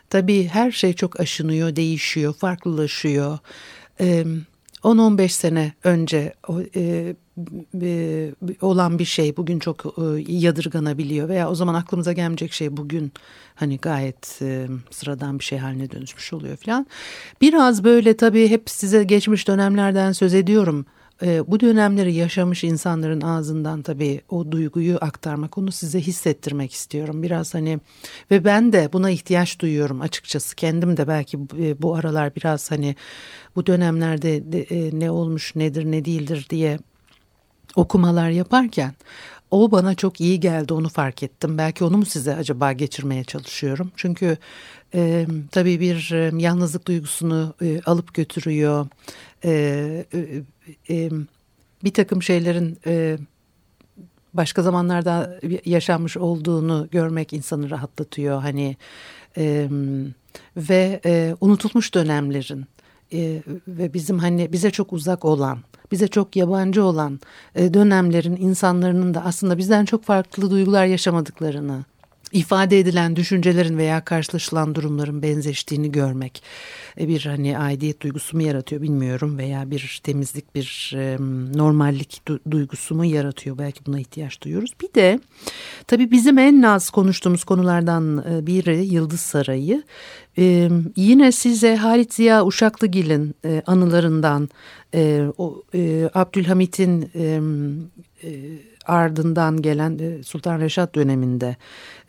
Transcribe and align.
tabii 0.09 0.47
her 0.47 0.71
şey 0.71 0.93
çok 0.93 1.19
aşınıyor, 1.19 1.75
değişiyor, 1.75 2.33
farklılaşıyor. 2.33 3.39
10-15 4.83 5.29
sene 5.29 5.73
önce 5.83 6.33
e, 6.75 7.15
e, 7.81 8.31
olan 8.61 8.99
bir 8.99 9.05
şey 9.05 9.37
bugün 9.37 9.59
çok 9.59 9.85
e, 9.85 10.01
yadırganabiliyor 10.27 11.29
veya 11.29 11.49
o 11.49 11.55
zaman 11.55 11.73
aklımıza 11.73 12.13
gelmeyecek 12.13 12.53
şey 12.53 12.77
bugün 12.77 13.11
hani 13.55 13.77
gayet 13.77 14.39
e, 14.41 14.67
sıradan 14.91 15.39
bir 15.39 15.43
şey 15.43 15.57
haline 15.57 15.91
dönüşmüş 15.91 16.33
oluyor 16.33 16.57
falan. 16.57 16.87
Biraz 17.41 17.83
böyle 17.83 18.17
tabii 18.17 18.49
hep 18.49 18.69
size 18.69 19.03
geçmiş 19.03 19.47
dönemlerden 19.47 20.11
söz 20.11 20.33
ediyorum. 20.33 20.85
E, 21.23 21.51
bu 21.51 21.59
dönemleri 21.59 22.13
yaşamış 22.13 22.63
insanların 22.63 23.21
ağzından 23.21 23.81
tabii 23.81 24.21
o 24.29 24.51
duyguyu 24.51 24.97
aktarmak, 25.01 25.57
onu 25.57 25.71
size 25.71 25.99
hissettirmek 25.99 26.73
istiyorum. 26.73 27.23
Biraz 27.23 27.53
hani 27.53 27.79
ve 28.31 28.45
ben 28.45 28.73
de 28.73 28.89
buna 28.93 29.09
ihtiyaç 29.09 29.59
duyuyorum 29.59 30.01
açıkçası. 30.01 30.55
Kendim 30.55 30.97
de 30.97 31.07
belki 31.07 31.37
e, 31.59 31.81
bu 31.81 31.95
aralar 31.95 32.35
biraz 32.35 32.71
hani 32.71 32.95
bu 33.55 33.65
dönemlerde 33.65 34.51
de, 34.51 34.61
e, 34.61 34.99
ne 34.99 35.11
olmuş, 35.11 35.55
nedir, 35.55 35.85
ne 35.85 36.05
değildir 36.05 36.47
diye 36.49 36.79
okumalar 37.75 38.29
yaparken 38.29 38.93
o 39.51 39.71
bana 39.71 39.95
çok 39.95 40.21
iyi 40.21 40.39
geldi 40.39 40.73
onu 40.73 40.89
fark 40.89 41.23
ettim. 41.23 41.57
Belki 41.57 41.83
onu 41.83 41.97
mu 41.97 42.05
size 42.05 42.35
acaba 42.35 42.71
geçirmeye 42.71 43.23
çalışıyorum? 43.23 43.91
Çünkü 43.95 44.37
e, 44.93 45.27
tabii 45.51 45.79
bir 45.79 46.09
yalnızlık 46.39 46.87
duygusunu 46.87 47.53
e, 47.61 47.81
alıp 47.85 48.13
götürüyor. 48.13 48.87
E, 49.43 50.05
e, 50.13 50.43
e, 50.95 51.09
bir 51.83 51.93
takım 51.93 52.23
şeylerin 52.23 52.79
e, 52.85 53.17
başka 54.33 54.61
zamanlarda 54.61 55.39
yaşanmış 55.65 56.17
olduğunu 56.17 56.87
görmek 56.91 57.33
insanı 57.33 57.69
rahatlatıyor. 57.69 58.41
Hani 58.41 58.77
e, 59.37 59.69
ve 60.57 61.01
e, 61.05 61.35
unutulmuş 61.41 61.93
dönemlerin 61.93 62.65
e, 63.13 63.41
ve 63.67 63.93
bizim 63.93 64.19
hani 64.19 64.51
bize 64.53 64.71
çok 64.71 64.93
uzak 64.93 65.25
olan 65.25 65.59
bize 65.91 66.07
çok 66.07 66.35
yabancı 66.35 66.83
olan 66.83 67.19
e, 67.55 67.73
dönemlerin 67.73 68.35
insanların 68.35 69.13
da 69.13 69.25
aslında 69.25 69.57
bizden 69.57 69.85
çok 69.85 70.03
farklı 70.03 70.51
duygular 70.51 70.85
yaşamadıklarını 70.85 71.85
ifade 72.31 72.79
edilen 72.79 73.15
düşüncelerin 73.15 73.77
veya 73.77 74.05
karşılaşılan 74.05 74.75
durumların 74.75 75.21
benzeştiğini 75.21 75.91
görmek 75.91 76.43
e, 76.99 77.07
bir 77.07 77.25
hani 77.25 77.57
aidiyet 77.57 78.01
duygusu 78.01 78.37
mu 78.37 78.43
yaratıyor 78.43 78.81
bilmiyorum 78.81 79.37
veya 79.37 79.71
bir 79.71 80.01
temizlik 80.03 80.55
bir 80.55 80.93
normallik 81.55 82.21
duygusu 82.51 82.95
mu 82.95 83.05
yaratıyor 83.05 83.57
belki 83.57 83.85
buna 83.85 83.99
ihtiyaç 83.99 84.41
duyuyoruz. 84.41 84.71
Bir 84.81 84.93
de 84.93 85.19
tabii 85.87 86.11
bizim 86.11 86.37
en 86.37 86.61
az 86.61 86.89
konuştuğumuz 86.89 87.43
konulardan 87.43 88.25
e, 88.31 88.47
biri 88.47 88.85
Yıldız 88.85 89.19
Sarayı. 89.19 89.83
yine 90.95 91.31
size 91.31 91.75
Halit 91.75 92.13
Ziya 92.13 92.45
Uşaklıgil'in 92.45 93.35
e, 93.45 93.63
anılarından 93.65 94.49
o 95.37 95.63
Abdülhamit'in 96.13 97.11
ardından 98.85 99.61
gelen 99.61 99.99
e, 99.99 100.23
Sultan 100.23 100.59
Reşat 100.59 100.95
döneminde 100.95 101.55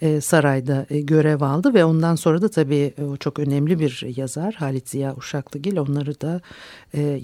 e, 0.01 0.21
sarayda 0.21 0.87
e, 0.91 1.01
görev 1.01 1.41
aldı 1.41 1.75
ve 1.75 1.85
ondan 1.85 2.15
sonra 2.15 2.43
da 2.43 2.49
tabii 2.49 2.95
o 3.13 3.17
çok 3.17 3.39
önemli 3.39 3.79
bir 3.79 4.05
yazar 4.17 4.55
Halit 4.55 4.89
Ziya 4.89 5.15
Uşaklıgil 5.17 5.77
onları 5.77 6.21
da 6.21 6.41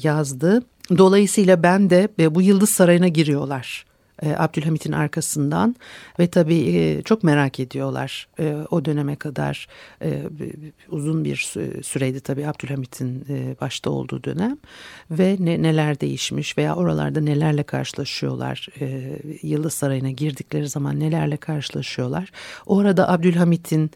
yazdı. 0.02 0.62
Dolayısıyla 0.98 1.62
ben 1.62 1.90
de 1.90 2.08
bu 2.30 2.42
Yıldız 2.42 2.70
Sarayı'na 2.70 3.08
giriyorlar 3.08 3.86
e, 4.22 4.34
Abdülhamit'in 4.36 4.92
arkasından 4.92 5.76
ve 6.18 6.26
tabii 6.26 6.76
e, 6.76 7.02
çok 7.02 7.22
merak 7.22 7.60
ediyorlar 7.60 8.28
e, 8.38 8.54
o 8.70 8.84
döneme 8.84 9.16
kadar 9.16 9.68
uzun 10.90 11.24
bir 11.24 11.36
süreydi 11.82 12.20
tabii 12.20 12.46
Abdülhamit'in 12.46 13.24
başta 13.60 13.90
olduğu 13.90 14.24
dönem 14.24 14.56
ve 15.10 15.36
ne, 15.40 15.62
neler 15.62 16.00
değişmiş 16.00 16.58
veya 16.58 16.76
oralarda 16.76 17.20
nelerle 17.20 17.62
karşılaşıyorlar 17.62 18.68
e, 18.80 19.18
Yıldız 19.42 19.74
Sarayı'na 19.74 20.10
girdikleri 20.10 20.68
zaman 20.68 21.00
nelerle 21.00 21.36
karşılaşıyorlar. 21.36 22.30
Orada 22.66 23.08
Abdülhamit'in 23.08 23.90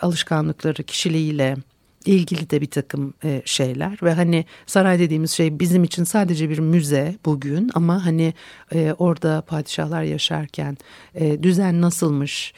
alışkanlıkları 0.00 0.82
kişiliğiyle 0.82 1.56
ilgili 2.06 2.50
de 2.50 2.60
bir 2.60 2.70
takım 2.70 3.14
e, 3.24 3.42
şeyler. 3.44 3.98
Ve 4.02 4.12
hani 4.12 4.44
saray 4.66 4.98
dediğimiz 4.98 5.30
şey 5.30 5.60
bizim 5.60 5.84
için 5.84 6.04
sadece 6.04 6.50
bir 6.50 6.58
müze 6.58 7.16
bugün. 7.24 7.70
Ama 7.74 8.06
hani 8.06 8.34
e, 8.74 8.92
orada 8.98 9.40
padişahlar 9.40 10.02
yaşarken 10.02 10.76
e, 11.14 11.42
düzen 11.42 11.80
nasılmış 11.80 12.54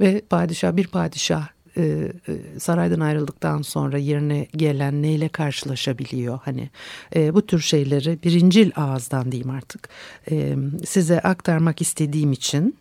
ve 0.00 0.20
padişah 0.30 0.76
bir 0.76 0.86
padişah 0.86 1.53
e, 1.76 1.82
e, 2.28 2.60
saraydan 2.60 3.00
ayrıldıktan 3.00 3.62
sonra 3.62 3.98
yerine 3.98 4.46
gelen 4.56 5.02
neyle 5.02 5.28
karşılaşabiliyor 5.28 6.38
hani 6.44 6.70
e, 7.16 7.34
bu 7.34 7.46
tür 7.46 7.60
şeyleri 7.60 8.18
birincil 8.24 8.70
ağızdan 8.76 9.32
diyeyim 9.32 9.50
artık 9.50 9.88
e, 10.30 10.56
size 10.86 11.20
aktarmak 11.20 11.80
istediğim 11.80 12.32
için 12.32 12.76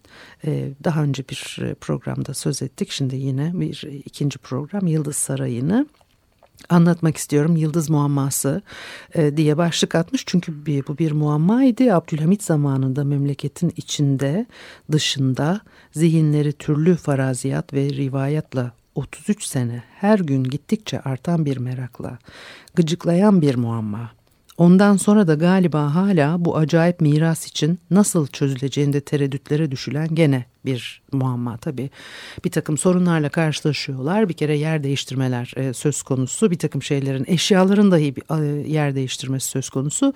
e, 0.46 0.70
daha 0.84 1.04
önce 1.04 1.24
bir 1.30 1.74
programda 1.82 2.34
söz 2.34 2.62
ettik 2.62 2.92
şimdi 2.92 3.16
yine 3.16 3.52
bir 3.54 3.82
ikinci 4.06 4.38
program 4.38 4.88
Yıldız 4.88 5.16
Sarayı'nı 5.16 5.88
anlatmak 6.70 7.18
istiyorum. 7.18 7.56
Yıldız 7.56 7.90
muamması 7.90 8.62
e, 9.16 9.38
diye 9.38 9.58
başlık 9.58 9.96
atmış. 9.96 10.24
Çünkü 10.26 10.66
bir, 10.66 10.88
bu 10.88 10.98
bir 10.98 11.12
muammaydı. 11.12 11.94
Abdülhamit 11.94 12.44
zamanında 12.44 13.04
memleketin 13.04 13.74
içinde, 13.76 14.46
dışında 14.92 15.62
zihinleri 15.92 16.54
türlü 16.54 16.96
faraziyat 16.96 17.74
ve 17.74 17.90
rivayatla 17.90 18.72
33 18.96 19.44
sene 19.44 19.84
her 20.00 20.20
gün 20.20 20.44
gittikçe 20.44 21.00
artan 21.00 21.46
bir 21.46 21.58
merakla, 21.58 22.18
gıcıklayan 22.76 23.42
bir 23.42 23.56
muamma. 23.56 24.12
Ondan 24.58 24.98
sonra 24.98 25.28
da 25.28 25.34
galiba 25.34 25.96
hala 25.96 26.46
bu 26.46 26.58
acayip 26.58 27.02
miras 27.02 27.48
için 27.48 27.80
nasıl 27.92 28.28
çözüleceğinde 28.28 29.02
tereddütlere 29.02 29.72
düşülen 29.72 30.16
gene 30.16 30.46
bir 30.66 31.02
muamma 31.12 31.58
tabii. 31.58 31.90
Bir 32.46 32.52
takım 32.52 32.78
sorunlarla 32.78 33.30
karşılaşıyorlar. 33.30 34.30
Bir 34.30 34.34
kere 34.34 34.58
yer 34.58 34.84
değiştirmeler 34.84 35.54
e, 35.56 35.74
söz 35.74 36.02
konusu. 36.02 36.52
Bir 36.52 36.58
takım 36.58 36.84
şeylerin, 36.84 37.26
eşyaların 37.28 37.92
dahi 37.92 38.16
bir, 38.16 38.24
e, 38.42 38.70
yer 38.70 38.96
değiştirmesi 38.96 39.48
söz 39.48 39.70
konusu. 39.70 40.14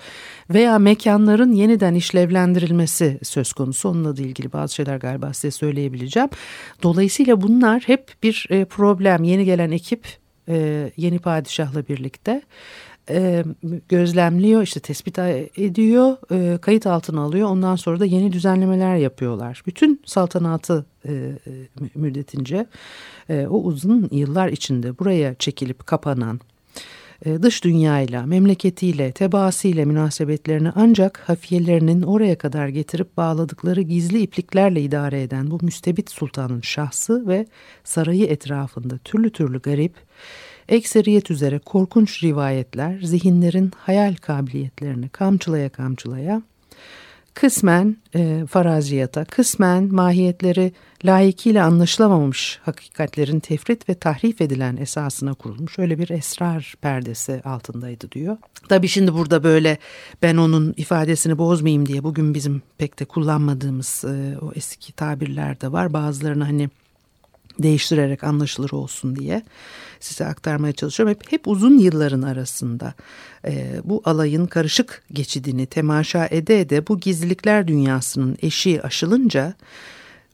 Veya 0.50 0.80
mekanların 0.80 1.52
yeniden 1.52 1.96
işlevlendirilmesi 1.96 3.20
söz 3.24 3.54
konusu. 3.54 3.90
Onunla 3.90 4.18
da 4.18 4.22
ilgili 4.22 4.54
bazı 4.54 4.76
şeyler 4.76 4.98
galiba 4.98 5.34
size 5.34 5.52
söyleyebileceğim. 5.52 6.30
Dolayısıyla 6.84 7.42
bunlar 7.42 7.84
hep 7.86 8.14
bir 8.24 8.48
e, 8.50 8.66
problem. 8.66 9.24
Yeni 9.24 9.46
gelen 9.46 9.72
ekip 9.72 10.08
yeni 10.98 11.20
padişahla 11.20 11.88
birlikte 11.88 12.42
e, 13.10 13.44
gözlemliyor 13.90 14.62
işte 14.62 14.80
tespit 14.80 15.20
ediyor 15.20 16.18
e, 16.32 16.58
kayıt 16.58 16.88
altına 16.88 17.22
alıyor 17.22 17.50
ondan 17.50 17.76
sonra 17.76 18.00
da 18.00 18.06
yeni 18.06 18.32
düzenlemeler 18.32 18.96
yapıyorlar. 18.96 19.64
Bütün 19.68 20.02
saltanatı 20.06 20.86
e, 21.06 21.12
e, 21.14 21.52
müddetince 21.96 22.66
e, 23.30 23.48
o 23.48 23.58
uzun 23.58 24.10
yıllar 24.12 24.48
içinde 24.48 25.00
buraya 25.00 25.36
çekilip 25.36 25.88
kapanan 25.88 26.40
e, 27.26 27.44
dış 27.44 27.64
dünyayla, 27.64 28.26
memleketiyle, 28.26 29.12
tebaasıyla 29.12 29.86
münasebetlerini 29.86 30.72
ancak 30.76 31.20
hafiyelerinin 31.20 32.02
oraya 32.02 32.38
kadar 32.38 32.68
getirip 32.68 33.18
bağladıkları 33.18 33.82
gizli 33.82 34.22
ipliklerle 34.22 34.82
idare 34.82 35.22
eden 35.22 35.52
bu 35.52 35.60
müstebit 35.62 36.12
sultanın 36.12 36.62
şahsı 36.62 37.28
ve 37.28 37.46
sarayı 37.84 38.26
etrafında 38.26 38.98
türlü 38.98 39.30
türlü 39.30 39.60
garip, 39.60 39.94
ekseriyet 40.70 41.32
üzere 41.32 41.60
korkunç 41.60 42.24
rivayetler 42.24 43.00
zihinlerin 43.02 43.72
hayal 43.78 44.16
kabiliyetlerini 44.16 45.10
kamçılaya 45.10 45.70
kamçılaya 45.70 46.42
kısmen 47.34 47.98
e, 48.16 48.46
faraziyata, 48.50 49.26
kısmen 49.26 49.84
mahiyetleri 49.84 50.72
layıkıyla 51.06 51.66
anlaşılamamış 51.66 52.60
hakikatlerin 52.64 53.40
tefrit 53.40 53.90
ve 53.90 53.94
tahrif 53.94 54.42
edilen 54.42 54.78
esasına 54.78 55.34
kurulmuş 55.34 55.80
öyle 55.80 56.00
bir 56.00 56.10
esrar 56.10 56.74
perdesi 56.82 57.42
altındaydı 57.46 58.12
diyor. 58.12 58.38
Tabii 58.70 58.88
şimdi 58.88 59.14
burada 59.14 59.44
böyle 59.44 59.78
ben 60.22 60.38
onun 60.38 60.74
ifadesini 60.78 61.38
bozmayayım 61.38 61.86
diye 61.86 62.04
bugün 62.04 62.34
bizim 62.34 62.62
pek 62.78 63.00
de 63.00 63.06
kullanmadığımız 63.06 64.04
e, 64.08 64.38
o 64.42 64.52
eski 64.56 64.94
tabirler 64.94 65.62
de 65.62 65.72
var. 65.72 65.94
Bazılarını 65.94 66.44
hani 66.44 66.70
değiştirerek 67.60 68.24
anlaşılır 68.24 68.72
olsun 68.72 69.16
diye 69.16 69.44
size 70.00 70.26
aktarmaya 70.26 70.74
çalışıyorum. 70.74 71.16
Hep, 71.16 71.32
hep 71.32 71.48
uzun 71.48 71.78
yılların 71.78 72.22
arasında 72.22 72.94
e, 73.46 73.82
bu 73.84 74.02
alayın 74.06 74.46
karışık 74.46 75.04
geçidini 75.14 75.66
temaşa 75.66 76.28
ede 76.32 76.62
ede 76.62 76.88
bu 76.88 77.00
gizlilikler 77.00 77.68
dünyasının 77.68 78.38
eşiği 78.42 78.82
aşılınca 78.82 79.54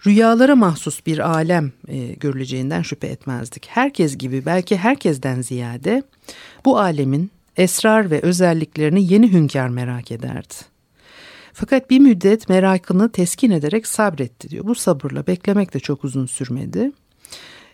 rüyalara 0.08 0.56
mahsus 0.56 1.06
bir 1.06 1.30
alem 1.30 1.72
e, 1.88 2.14
görüleceğinden 2.14 2.82
şüphe 2.82 3.08
etmezdik. 3.08 3.68
Herkes 3.70 4.18
gibi 4.18 4.46
belki 4.46 4.78
herkesten 4.78 5.42
ziyade 5.42 6.04
bu 6.66 6.80
alemin 6.80 7.32
esrar 7.58 8.12
ve 8.12 8.22
özelliklerini 8.22 9.14
yeni 9.14 9.32
hünkâr 9.32 9.68
merak 9.68 10.12
ederdi. 10.12 10.54
Fakat 11.54 11.90
bir 11.90 12.00
müddet 12.00 12.50
merakını 12.50 13.12
teskin 13.12 13.52
ederek 13.52 13.88
sabretti 13.88 14.50
diyor. 14.50 14.66
Bu 14.66 14.76
sabırla 14.76 15.28
beklemek 15.28 15.74
de 15.74 15.80
çok 15.80 16.04
uzun 16.04 16.26
sürmedi. 16.26 16.92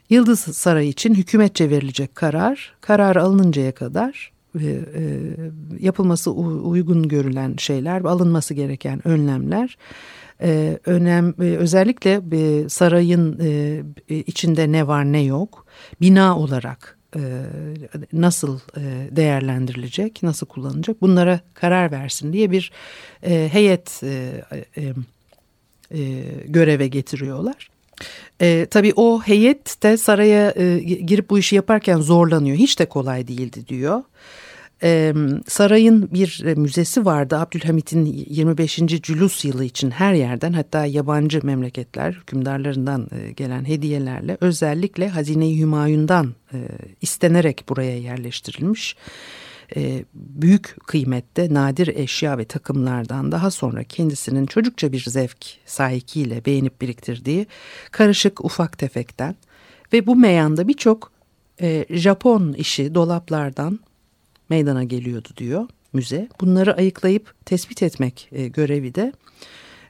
Yıldız 0.09 0.39
Sarayı 0.39 0.89
için 0.89 1.13
hükümetçe 1.13 1.69
verilecek 1.69 2.15
karar, 2.15 2.75
karar 2.81 3.15
alınıncaya 3.15 3.71
kadar 3.71 4.31
e, 4.59 4.65
e, 4.65 4.81
yapılması 5.79 6.31
uygun 6.31 7.07
görülen 7.07 7.56
şeyler, 7.57 8.01
alınması 8.01 8.53
gereken 8.53 9.07
önlemler, 9.07 9.77
e, 10.41 10.79
önem 10.85 11.33
özellikle 11.38 12.21
sarayın 12.69 13.39
içinde 14.09 14.71
ne 14.71 14.88
var 14.88 15.06
ne 15.06 15.23
yok, 15.23 15.65
bina 16.01 16.39
olarak 16.39 16.97
nasıl 18.13 18.59
değerlendirilecek, 19.11 20.23
nasıl 20.23 20.47
kullanılacak 20.47 21.01
bunlara 21.01 21.39
karar 21.53 21.91
versin 21.91 22.33
diye 22.33 22.51
bir 22.51 22.71
heyet 23.21 24.01
göreve 26.47 26.88
getiriyorlar. 26.88 27.69
E, 28.42 28.66
tabii 28.66 28.94
o 28.96 29.22
heyet 29.22 29.84
de 29.84 29.98
saraya 29.98 30.54
e, 30.57 30.80
girip 30.80 31.30
bu 31.30 31.40
işi 31.40 31.56
yaparken 31.56 31.98
zorlanıyor. 31.98 32.57
Hiç 32.57 32.80
de 32.80 32.86
kolay 32.86 33.28
değildi 33.28 33.68
diyor. 33.68 34.04
E, 34.84 35.13
sarayın 35.48 36.10
bir 36.13 36.44
müzesi 36.57 37.06
vardı 37.06 37.38
Abdülhamit'in 37.38 38.06
25. 38.30 38.75
Cülus 38.75 39.46
yılı 39.46 39.66
için 39.66 39.92
her 39.92 40.13
yerden 40.13 40.54
hatta 40.54 40.86
yabancı 40.86 41.40
memleketler 41.44 42.13
hükümdarlarından 42.13 43.07
e, 43.12 43.31
gelen 43.31 43.66
hediyelerle 43.66 44.38
özellikle 44.42 45.10
Hazine-i 45.10 45.60
Hümayun'dan 45.60 46.34
e, 46.54 46.57
istenerek 47.02 47.63
buraya 47.69 47.98
yerleştirilmiş 47.98 48.95
e, 48.95 49.49
büyük 50.13 50.77
kıymette 50.88 51.54
nadir 51.54 51.88
eşya 51.88 52.38
ve 52.38 52.45
takımlardan 52.45 53.31
daha 53.31 53.51
sonra 53.51 53.83
kendisinin 53.83 54.45
çocukça 54.45 54.92
bir 54.92 55.04
zevk 55.07 55.45
sahikiyle 55.66 56.45
beğenip 56.45 56.81
biriktirdiği 56.81 57.48
karışık 57.92 58.45
ufak 58.45 58.77
tefekten 58.77 59.36
ve 59.94 60.07
bu 60.07 60.16
meyanda 60.16 60.68
birçok 60.68 61.12
e, 61.62 61.86
Japon 61.89 62.54
işi 62.54 62.95
dolaplardan 62.95 63.80
meydana 64.50 64.83
geliyordu 64.83 65.30
diyor 65.38 65.68
müze. 65.94 66.30
Bunları 66.42 66.75
ayıklayıp 66.75 67.33
tespit 67.45 67.83
etmek 67.83 68.30
e, 68.31 68.48
görevi 68.48 68.95
de 68.95 69.13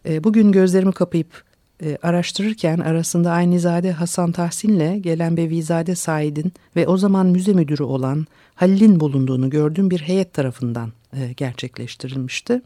e, 0.05 0.23
bugün 0.23 0.51
gözlerimi 0.51 0.91
kapayıp 0.91 1.43
e, 1.83 1.97
araştırırken 2.01 2.79
arasında 2.79 3.31
Aynizade 3.31 3.91
Hasan 3.91 4.31
Tahsin'le 4.31 5.01
gelen 5.01 5.37
Bevizade 5.37 5.95
Said'in 5.95 6.53
ve 6.75 6.87
o 6.87 6.97
zaman 6.97 7.25
müze 7.25 7.53
müdürü 7.53 7.83
olan 7.83 8.27
Halil'in 8.55 8.99
bulunduğunu 8.99 9.49
gördüğüm 9.49 9.89
bir 9.89 9.99
heyet 9.99 10.33
tarafından 10.33 10.91
e, 11.13 11.33
gerçekleştirilmişti. 11.33 12.61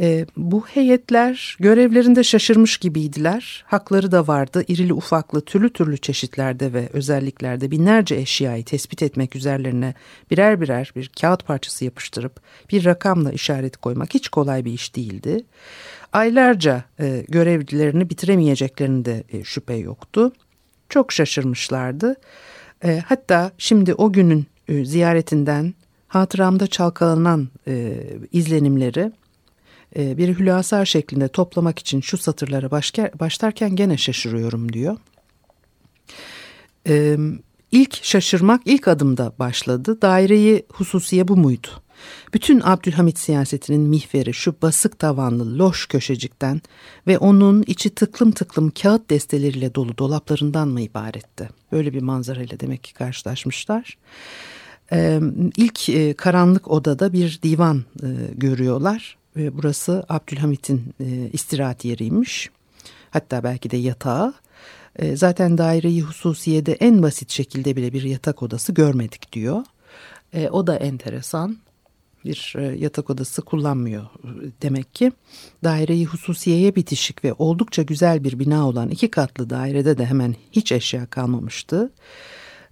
E, 0.00 0.26
bu 0.36 0.66
heyetler 0.66 1.56
görevlerinde 1.60 2.24
şaşırmış 2.24 2.76
gibiydiler. 2.76 3.64
Hakları 3.66 4.12
da 4.12 4.26
vardı. 4.26 4.64
İrili 4.68 4.92
ufaklı 4.92 5.40
türlü 5.40 5.72
türlü 5.72 5.98
çeşitlerde 5.98 6.72
ve 6.72 6.88
özelliklerde 6.92 7.70
binlerce 7.70 8.14
eşyayı 8.14 8.64
tespit 8.64 9.02
etmek 9.02 9.36
üzerlerine 9.36 9.94
birer 10.30 10.60
birer 10.60 10.92
bir 10.96 11.10
kağıt 11.20 11.46
parçası 11.46 11.84
yapıştırıp 11.84 12.40
bir 12.70 12.84
rakamla 12.84 13.32
işaret 13.32 13.76
koymak 13.76 14.14
hiç 14.14 14.28
kolay 14.28 14.64
bir 14.64 14.72
iş 14.72 14.96
değildi. 14.96 15.44
Aylarca 16.14 16.84
e, 17.00 17.24
görevlilerini 17.28 18.10
bitiremeyeceklerinde 18.10 19.24
e, 19.32 19.44
şüphe 19.44 19.74
yoktu. 19.74 20.32
Çok 20.88 21.12
şaşırmışlardı. 21.12 22.16
E, 22.84 23.02
hatta 23.06 23.52
şimdi 23.58 23.94
o 23.94 24.12
günün 24.12 24.46
e, 24.68 24.84
ziyaretinden 24.84 25.74
hatıramda 26.08 26.66
çalkalanan 26.66 27.48
e, 27.68 28.02
izlenimleri 28.32 29.12
e, 29.96 30.16
bir 30.16 30.38
hülasa 30.38 30.84
şeklinde 30.84 31.28
toplamak 31.28 31.78
için 31.78 32.00
şu 32.00 32.18
satırlara 32.18 32.70
başlarken 33.20 33.76
gene 33.76 33.96
şaşırıyorum 33.96 34.72
diyor. 34.72 34.96
E, 36.88 37.16
ilk 37.72 38.04
şaşırmak 38.04 38.60
ilk 38.64 38.88
adımda 38.88 39.32
başladı. 39.38 40.02
Daireyi 40.02 40.66
hususiye 40.72 41.28
bu 41.28 41.36
muydu? 41.36 41.68
Bütün 42.34 42.60
Abdülhamit 42.64 43.18
siyasetinin 43.18 43.80
mihveri 43.80 44.34
şu 44.34 44.54
basık 44.62 44.98
tavanlı 44.98 45.58
loş 45.58 45.86
köşecikten 45.86 46.60
ve 47.06 47.18
onun 47.18 47.64
içi 47.66 47.90
tıklım 47.90 48.32
tıklım 48.32 48.70
kağıt 48.70 49.10
desteleriyle 49.10 49.74
dolu 49.74 49.98
dolaplarından 49.98 50.68
mı 50.68 50.80
ibaretti? 50.80 51.48
Böyle 51.72 51.92
bir 51.92 52.02
manzarayla 52.02 52.60
demek 52.60 52.84
ki 52.84 52.94
karşılaşmışlar. 52.94 53.98
Ee, 54.92 55.20
ilk 55.56 55.88
e, 55.88 56.14
karanlık 56.14 56.70
odada 56.70 57.12
bir 57.12 57.40
divan 57.42 57.84
e, 58.02 58.08
görüyorlar. 58.34 59.16
E, 59.36 59.56
burası 59.56 60.04
Abdülhamit'in 60.08 60.94
e, 61.00 61.30
istirahat 61.32 61.84
yeriymiş. 61.84 62.50
Hatta 63.10 63.44
belki 63.44 63.70
de 63.70 63.76
yatağı. 63.76 64.34
E, 64.96 65.16
zaten 65.16 65.58
daireyi 65.58 66.02
hususiyede 66.02 66.72
en 66.72 67.02
basit 67.02 67.30
şekilde 67.30 67.76
bile 67.76 67.92
bir 67.92 68.02
yatak 68.02 68.42
odası 68.42 68.72
görmedik 68.72 69.32
diyor. 69.32 69.64
E, 70.32 70.48
o 70.48 70.66
da 70.66 70.76
enteresan 70.76 71.58
bir 72.24 72.54
e, 72.58 72.62
yatak 72.62 73.10
odası 73.10 73.42
kullanmıyor 73.42 74.06
demek 74.62 74.94
ki. 74.94 75.12
Daireyi 75.64 76.06
hususiyeye 76.06 76.76
bitişik 76.76 77.24
ve 77.24 77.32
oldukça 77.32 77.82
güzel 77.82 78.24
bir 78.24 78.38
bina 78.38 78.68
olan 78.68 78.88
iki 78.88 79.10
katlı 79.10 79.50
dairede 79.50 79.98
de 79.98 80.06
hemen 80.06 80.34
hiç 80.52 80.72
eşya 80.72 81.06
kalmamıştı. 81.06 81.92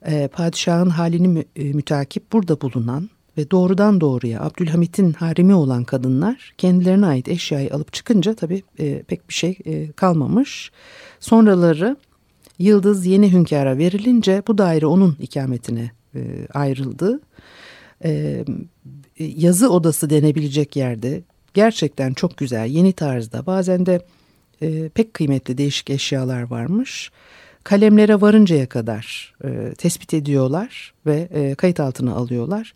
E, 0.07 0.29
padişahın 0.29 0.91
halini 0.91 1.45
e, 1.57 1.65
mütakip 1.65 2.33
burada 2.33 2.61
bulunan 2.61 3.11
ve 3.39 3.51
doğrudan 3.51 4.01
doğruya 4.01 4.41
Abdülhamit'in 4.41 5.13
harimi 5.13 5.55
olan 5.55 5.85
kadınlar 5.85 6.55
kendilerine 6.59 7.07
ait 7.07 7.29
eşyayı 7.29 7.75
alıp 7.75 7.93
çıkınca 7.93 8.35
tabii 8.35 8.63
e, 8.79 9.03
pek 9.03 9.29
bir 9.29 9.35
şey 9.35 9.59
e, 9.67 9.93
kalmamış. 9.93 10.73
Sonraları 11.21 11.97
Yıldız 12.59 13.07
yeni 13.07 13.33
hünkâra 13.33 13.79
verilince 13.79 14.43
bu 14.47 14.59
daire 14.59 14.87
onun 14.87 15.17
ikametine 15.21 15.91
e, 16.15 16.47
ayrıldı. 16.55 17.21
E, 18.05 18.45
yazı 19.19 19.71
odası 19.71 20.11
denebilecek 20.11 20.77
yerde 20.77 21.23
gerçekten 21.55 22.13
çok 22.13 22.37
güzel 22.37 22.67
yeni 22.67 22.93
tarzda 22.93 23.47
bazen 23.47 23.87
de 23.87 24.01
e, 24.63 24.89
pek 24.89 25.15
kıymetli 25.15 25.59
değişik 25.59 25.91
eşyalar 25.91 26.43
varmış. 26.43 27.11
Kalemlere 27.65 28.21
varıncaya 28.21 28.69
kadar 28.69 29.35
e, 29.45 29.75
tespit 29.79 30.15
ediyorlar 30.15 30.95
ve 31.07 31.29
e, 31.35 31.55
kayıt 31.55 31.81
altına 31.81 32.15
alıyorlar. 32.15 32.75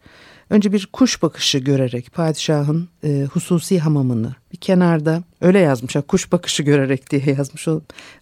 Önce 0.51 0.73
bir 0.73 0.89
kuş 0.93 1.23
bakışı 1.23 1.59
görerek 1.59 2.13
padişahın 2.13 2.89
e, 3.05 3.27
hususi 3.33 3.79
hamamını 3.79 4.35
bir 4.53 4.57
kenarda 4.57 5.23
öyle 5.41 5.59
yazmış. 5.59 5.97
Kuş 6.09 6.33
bakışı 6.33 6.63
görerek 6.63 7.11
diye 7.11 7.23
yazmış. 7.39 7.67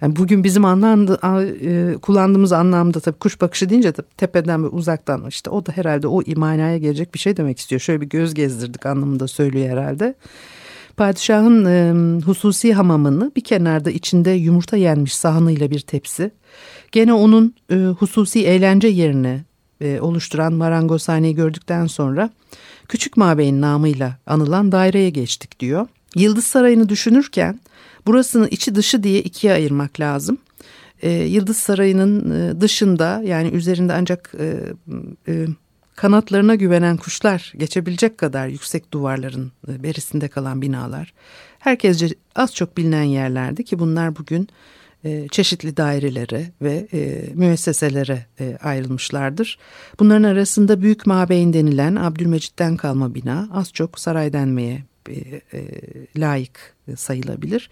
Yani 0.01 0.17
bugün 0.17 0.45
bizim 0.45 0.65
anlandı, 0.65 1.19
e, 1.63 1.95
kullandığımız 2.03 2.53
anlamda 2.53 3.01
tabii 3.01 3.19
kuş 3.19 3.41
bakışı 3.41 3.69
deyince 3.69 3.97
de 3.97 4.03
tepeden 4.17 4.65
ve 4.65 4.69
uzaktan 4.69 5.27
işte 5.29 5.51
o 5.51 5.67
da 5.67 5.73
herhalde 5.73 6.07
o 6.07 6.23
imanaya 6.23 6.79
gelecek 6.79 7.15
bir 7.15 7.19
şey 7.19 7.37
demek 7.37 7.59
istiyor. 7.59 7.81
Şöyle 7.81 8.01
bir 8.01 8.09
göz 8.09 8.35
gezdirdik 8.35 8.87
anlamında 8.87 9.29
söylüyor 9.29 9.69
herhalde. 9.69 10.15
Padişahın 10.97 11.65
e, 11.65 12.21
hususi 12.25 12.75
hamamını 12.75 13.33
bir 13.37 13.45
kenarda 13.45 13.91
içinde 13.91 14.31
yumurta 14.31 14.77
yenmiş 14.77 15.17
sahanıyla 15.17 15.71
bir 15.71 15.81
tepsi. 15.81 16.31
Gene 16.93 17.13
onun 17.13 17.55
e, 17.71 17.75
hususi 17.75 18.47
eğlence 18.47 18.89
yerine 18.89 19.45
e, 19.81 20.01
oluşturan 20.01 20.53
marangozhaneyi 20.53 21.35
gördükten 21.35 21.87
sonra 21.87 22.31
Küçük 22.89 23.17
Mabeyin 23.17 23.61
namıyla 23.61 24.17
anılan 24.27 24.73
daireye 24.73 25.11
geçtik 25.11 25.61
diyor. 25.61 25.87
Yıldız 26.17 26.45
Sarayı'nı 26.45 26.89
düşünürken 26.89 27.61
burasını 28.07 28.49
içi 28.49 28.75
dışı 28.75 29.03
diye 29.03 29.23
ikiye 29.23 29.53
ayırmak 29.53 30.01
lazım. 30.01 30.39
E, 31.03 31.11
Yıldız 31.11 31.57
Sarayı'nın 31.57 32.31
e, 32.31 32.61
dışında 32.61 33.23
yani 33.25 33.49
üzerinde 33.49 33.93
ancak 33.93 34.35
kanatlarına 35.97 36.55
güvenen 36.55 36.97
kuşlar 36.97 37.53
geçebilecek 37.57 38.19
kadar 38.19 38.49
yüksek 38.49 38.93
duvarların 38.93 39.53
berisinde 39.69 40.29
kalan 40.29 40.63
binalar 40.63 41.13
herkesce 41.59 42.09
az 42.37 42.55
çok 42.55 42.77
bilinen 42.77 43.03
yerlerdi 43.03 43.65
ki 43.65 43.79
bunlar 43.79 44.17
bugün 44.17 44.49
çeşitli 45.31 45.77
dairelere 45.77 46.51
ve 46.63 46.89
e, 46.93 47.31
müesseselere 47.35 48.27
e, 48.41 48.59
ayrılmışlardır. 48.63 49.59
Bunların 50.01 50.23
arasında 50.23 50.81
Büyük 50.81 51.07
Mabeyn 51.07 51.53
denilen 51.53 51.97
Abdülmecit'ten 51.97 52.77
kalma 52.77 53.15
bina 53.15 53.49
az 53.53 53.73
çok 53.73 54.01
saray 54.01 54.33
denmeye 54.33 54.83
e, 55.09 55.15
e, 55.53 55.65
layık 56.17 56.75
sayılabilir. 56.97 57.71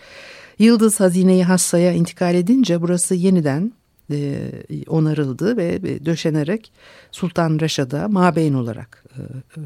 Yıldız 0.58 1.00
Hazine-i 1.00 1.44
Hassa'ya 1.44 1.92
intikal 1.92 2.34
edince 2.34 2.80
burası 2.80 3.14
yeniden 3.14 3.72
e, 4.10 4.50
onarıldı 4.88 5.56
ve 5.56 5.80
e, 5.84 6.04
döşenerek 6.06 6.72
Sultan 7.12 7.58
Reşad'a 7.60 8.08
mabeyn 8.08 8.54
olarak 8.54 9.04
e, 9.16 9.20
e, 9.20 9.62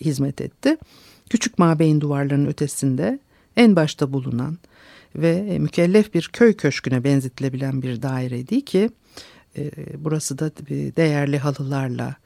hizmet 0.00 0.40
etti. 0.40 0.76
Küçük 1.30 1.58
mabeyn 1.58 2.00
duvarlarının 2.00 2.46
ötesinde 2.46 3.18
en 3.56 3.76
başta 3.76 4.12
bulunan 4.12 4.58
ve 5.20 5.46
e, 5.50 5.58
mükellef 5.58 6.14
bir 6.14 6.30
köy 6.32 6.56
köşküne 6.56 7.04
benzetilebilen 7.04 7.82
bir 7.82 8.02
daireydi 8.02 8.64
ki 8.64 8.90
e, 9.56 9.70
burası 10.04 10.38
da 10.38 10.50
değerli 10.96 11.38
halılarla 11.38 12.16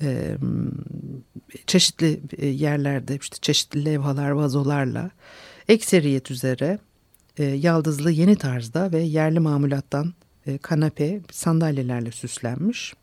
e, 0.00 0.36
çeşitli 1.66 2.20
yerlerde 2.42 3.18
işte 3.20 3.36
çeşitli 3.40 3.84
levhalar 3.84 4.30
vazolarla 4.30 5.10
ekseriyet 5.68 6.30
üzere 6.30 6.78
yaldızlı 7.38 8.10
yeni 8.10 8.36
tarzda 8.36 8.92
ve 8.92 9.00
yerli 9.00 9.40
mamulattan 9.40 10.14
kanepe 10.62 11.20
sandalyelerle 11.30 12.10
süslenmiş 12.10 12.94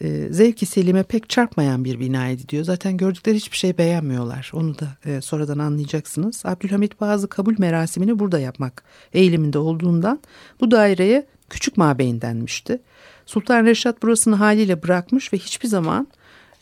e, 0.00 0.28
zevki 0.30 0.66
Selim'e 0.66 1.02
pek 1.02 1.28
çarpmayan 1.28 1.84
bir 1.84 2.00
binaydı 2.00 2.48
diyor. 2.48 2.64
Zaten 2.64 2.96
gördükleri 2.96 3.36
hiçbir 3.36 3.56
şey 3.56 3.78
beğenmiyorlar. 3.78 4.50
Onu 4.54 4.78
da 4.78 4.88
e, 5.04 5.20
sonradan 5.20 5.58
anlayacaksınız. 5.58 6.46
Abdülhamit 6.46 7.00
bazı 7.00 7.28
kabul 7.28 7.54
merasimini 7.58 8.18
burada 8.18 8.38
yapmak 8.38 8.84
eğiliminde 9.12 9.58
olduğundan 9.58 10.20
bu 10.60 10.70
daireye 10.70 11.26
küçük 11.50 11.76
mabeyin 11.76 12.20
denmişti. 12.20 12.80
Sultan 13.26 13.64
Reşat 13.64 14.02
burasını 14.02 14.34
haliyle 14.34 14.82
bırakmış 14.82 15.32
ve 15.32 15.38
hiçbir 15.38 15.68
zaman 15.68 16.08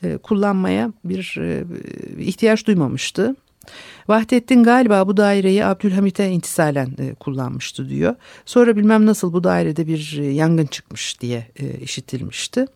e, 0.03 0.17
kullanmaya 0.17 0.93
bir 1.05 1.37
e, 1.41 1.65
ihtiyaç 2.19 2.67
duymamıştı. 2.67 3.37
Vahdettin 4.09 4.63
galiba 4.63 5.07
bu 5.07 5.17
daireyi 5.17 5.65
Abdülhamit'e 5.65 6.31
intisalen 6.31 6.97
kullanmıştı 7.21 7.89
diyor. 7.89 8.15
Sonra 8.47 8.77
bilmem 8.77 9.07
nasıl 9.07 9.33
bu 9.33 9.45
dairede 9.45 9.87
bir 9.87 10.13
yangın 10.33 10.67
çıkmış 10.67 11.21
diye 11.21 11.47
işitilmişti. 11.83 12.67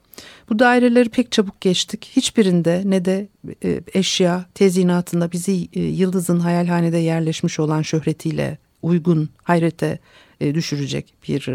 Bu 0.50 0.58
daireleri 0.58 1.08
pek 1.08 1.32
çabuk 1.32 1.61
geçtik. 1.61 2.11
Hiçbirinde 2.16 2.82
ne 2.85 3.04
de 3.04 3.28
e, 3.64 3.80
eşya 3.94 4.46
tezinatında 4.54 5.32
bizi 5.32 5.68
e, 5.73 5.80
Yıldız'ın 5.80 6.40
hayalhanede 6.40 6.99
yerleşmiş 6.99 7.61
olan 7.61 7.82
şöhretiyle 7.82 8.58
uygun 8.82 9.28
hayrete 9.42 9.99
e, 10.40 10.54
düşürecek 10.54 11.14
bir 11.28 11.49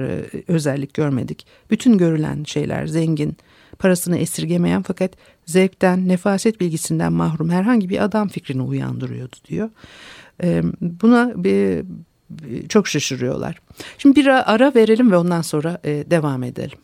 özellik 0.47 0.93
görmedik. 0.93 1.45
Bütün 1.71 1.97
görülen 1.97 2.43
şeyler 2.43 2.87
zengin, 2.87 3.37
parasını 3.79 4.17
esirgemeyen 4.17 4.81
fakat 4.81 5.11
zevkten, 5.45 6.07
nefaset 6.07 6.61
bilgisinden 6.61 7.13
mahrum 7.13 7.49
herhangi 7.49 7.89
bir 7.89 8.03
adam 8.03 8.27
fikrini 8.27 8.61
uyandırıyordu 8.61 9.35
diyor. 9.47 9.69
Buna 10.81 11.33
çok 12.69 12.87
şaşırıyorlar. 12.87 13.61
Şimdi 13.97 14.15
bir 14.15 14.51
ara 14.53 14.75
verelim 14.75 15.11
ve 15.11 15.17
ondan 15.17 15.41
sonra 15.41 15.81
devam 15.83 16.43
edelim. 16.43 16.77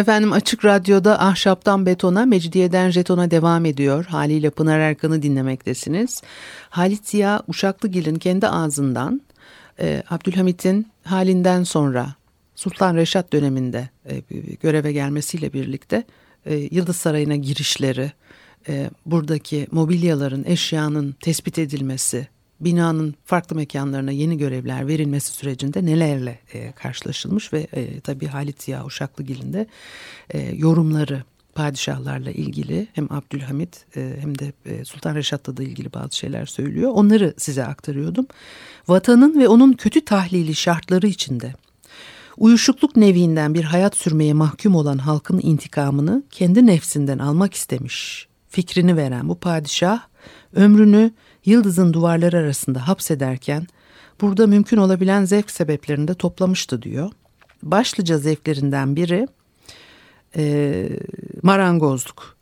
Efendim 0.00 0.32
Açık 0.32 0.64
Radyo'da 0.64 1.20
Ahşaptan 1.20 1.86
Betona, 1.86 2.26
Mecidiyeden 2.26 2.90
Jeton'a 2.90 3.30
devam 3.30 3.64
ediyor. 3.64 4.04
Haliyle 4.04 4.50
Pınar 4.50 4.78
Erkan'ı 4.78 5.22
dinlemektesiniz. 5.22 6.22
Halit 6.70 7.08
Ziya 7.08 7.42
Uşaklıgil'in 7.48 8.14
kendi 8.14 8.48
ağzından 8.48 9.20
e, 9.80 10.02
Abdülhamit'in 10.10 10.86
halinden 11.04 11.62
sonra 11.64 12.14
Sultan 12.54 12.96
Reşat 12.96 13.32
döneminde 13.32 13.88
e, 14.10 14.22
göreve 14.62 14.92
gelmesiyle 14.92 15.52
birlikte 15.52 16.04
e, 16.46 16.54
Yıldız 16.54 16.96
Sarayı'na 16.96 17.36
girişleri, 17.36 18.12
e, 18.68 18.90
buradaki 19.06 19.66
mobilyaların, 19.70 20.44
eşyanın 20.44 21.14
tespit 21.20 21.58
edilmesi, 21.58 22.28
binanın 22.60 23.14
farklı 23.24 23.56
mekanlarına 23.56 24.10
yeni 24.10 24.38
görevler 24.38 24.86
verilmesi 24.86 25.32
sürecinde 25.32 25.86
nelerle 25.86 26.38
e, 26.54 26.72
karşılaşılmış 26.72 27.52
ve 27.52 27.66
e, 27.72 28.00
tabii 28.00 28.26
Halit 28.26 28.62
Ziya 28.62 28.84
Uşaklıgil'in 28.84 29.52
de 29.52 29.66
e, 30.30 30.38
yorumları 30.40 31.22
padişahlarla 31.54 32.30
ilgili 32.30 32.88
hem 32.92 33.12
Abdülhamit 33.12 33.86
e, 33.96 34.16
hem 34.20 34.38
de 34.38 34.52
e, 34.66 34.84
Sultan 34.84 35.14
Reşat'la 35.14 35.56
da 35.56 35.62
ilgili 35.62 35.92
bazı 35.92 36.16
şeyler 36.16 36.46
söylüyor. 36.46 36.90
Onları 36.94 37.34
size 37.36 37.64
aktarıyordum. 37.64 38.26
Vatanın 38.88 39.40
ve 39.40 39.48
onun 39.48 39.72
kötü 39.72 40.04
tahlili 40.04 40.54
şartları 40.54 41.06
içinde 41.06 41.54
uyuşukluk 42.36 42.96
neviinden 42.96 43.54
bir 43.54 43.64
hayat 43.64 43.96
sürmeye 43.96 44.32
mahkum 44.32 44.74
olan 44.74 44.98
halkın 44.98 45.40
intikamını 45.42 46.22
kendi 46.30 46.66
nefsinden 46.66 47.18
almak 47.18 47.54
istemiş. 47.54 48.28
Fikrini 48.48 48.96
veren 48.96 49.28
bu 49.28 49.34
padişah 49.34 50.00
ömrünü 50.54 51.12
yıldızın 51.44 51.92
duvarları 51.92 52.36
arasında 52.36 52.88
hapsederken 52.88 53.66
burada 54.20 54.46
mümkün 54.46 54.76
olabilen 54.76 55.24
zevk 55.24 55.50
sebeplerini 55.50 56.08
de 56.08 56.14
toplamıştı 56.14 56.82
diyor. 56.82 57.10
Başlıca 57.62 58.18
zevklerinden 58.18 58.96
biri 58.96 59.28
e, 60.36 60.88
marangozluk 61.42 62.36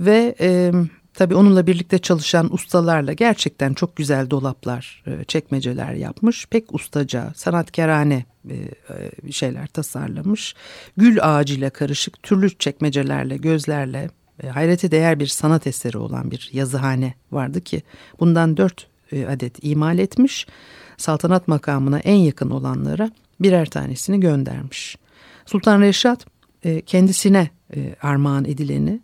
ve 0.00 0.34
e, 0.40 0.72
tabii 1.14 1.34
onunla 1.34 1.66
birlikte 1.66 1.98
çalışan 1.98 2.54
ustalarla 2.54 3.12
gerçekten 3.12 3.74
çok 3.74 3.96
güzel 3.96 4.30
dolaplar, 4.30 5.02
e, 5.06 5.24
çekmeceler 5.24 5.92
yapmış. 5.92 6.46
Pek 6.46 6.74
ustaca, 6.74 7.32
sanatkarane 7.36 8.24
e, 8.50 8.54
e, 9.26 9.32
şeyler 9.32 9.66
tasarlamış. 9.66 10.54
Gül 10.96 11.18
ağacıyla 11.22 11.70
karışık 11.70 12.22
türlü 12.22 12.58
çekmecelerle, 12.58 13.36
gözlerle 13.36 14.10
e, 14.42 14.48
hayrete 14.48 14.90
değer 14.90 15.20
bir 15.20 15.26
sanat 15.26 15.66
eseri 15.66 15.98
olan 15.98 16.30
bir 16.30 16.50
yazıhane 16.52 17.14
vardı 17.32 17.60
ki 17.60 17.82
bundan 18.20 18.56
dört 18.56 18.86
e, 19.12 19.26
adet 19.26 19.64
imal 19.64 19.98
etmiş. 19.98 20.46
Saltanat 20.96 21.48
makamına 21.48 21.98
en 21.98 22.14
yakın 22.14 22.50
olanlara 22.50 23.10
birer 23.40 23.70
tanesini 23.70 24.20
göndermiş. 24.20 24.96
Sultan 25.46 25.80
Reşat 25.80 26.26
e, 26.64 26.80
kendisine 26.80 27.50
armağan 28.02 28.44
edileni 28.44 29.00